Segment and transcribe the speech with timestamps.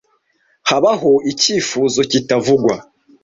[0.69, 2.73] Habaho icyifuzo kitavugwa